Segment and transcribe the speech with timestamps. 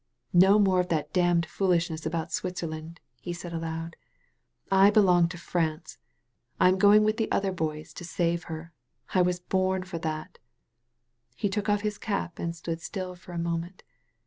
[0.33, 3.95] '^No more of that danmed foolishness about Switzerland," he said, aloud.
[4.71, 5.99] '^I belong to France.
[6.59, 8.73] I am going with the other boys to save her.
[9.13, 10.39] I was bom for that."
[11.35, 13.83] He took off his cap and stood still for a moment.